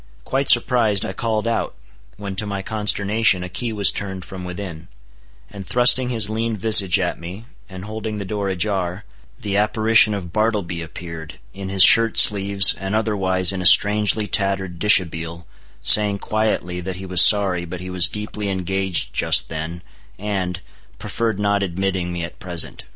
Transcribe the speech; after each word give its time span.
Quite 0.23 0.49
surprised, 0.49 1.05
I 1.05 1.13
called 1.13 1.47
out; 1.47 1.75
when 2.17 2.35
to 2.37 2.47
my 2.47 2.63
consternation 2.63 3.43
a 3.43 3.49
key 3.49 3.71
was 3.71 3.91
turned 3.91 4.25
from 4.25 4.43
within; 4.43 4.87
and 5.51 5.63
thrusting 5.67 6.09
his 6.09 6.27
lean 6.27 6.57
visage 6.57 6.97
at 6.97 7.19
me, 7.19 7.45
and 7.69 7.85
holding 7.85 8.17
the 8.17 8.25
door 8.25 8.49
ajar, 8.49 9.05
the 9.39 9.57
apparition 9.57 10.15
of 10.15 10.33
Bartleby 10.33 10.81
appeared, 10.81 11.35
in 11.53 11.69
his 11.69 11.83
shirt 11.83 12.17
sleeves, 12.17 12.73
and 12.79 12.95
otherwise 12.95 13.51
in 13.51 13.61
a 13.61 13.65
strangely 13.67 14.25
tattered 14.25 14.79
dishabille, 14.79 15.45
saying 15.83 16.17
quietly 16.17 16.81
that 16.81 16.95
he 16.95 17.05
was 17.05 17.21
sorry, 17.21 17.63
but 17.63 17.79
he 17.79 17.91
was 17.91 18.09
deeply 18.09 18.49
engaged 18.49 19.13
just 19.13 19.49
then, 19.49 19.83
and—preferred 20.17 21.37
not 21.39 21.61
admitting 21.61 22.11
me 22.11 22.23
at 22.23 22.39
present. 22.39 22.85